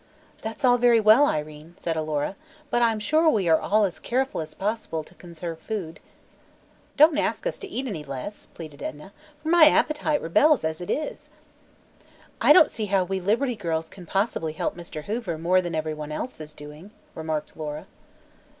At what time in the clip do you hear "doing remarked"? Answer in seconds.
16.53-17.55